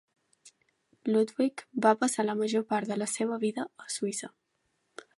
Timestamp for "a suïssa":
3.85-4.35